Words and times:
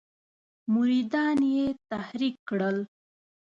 مریدان 0.73 1.39
یې 1.55 1.65
تحریک 1.89 2.35
کړل. 2.49 2.77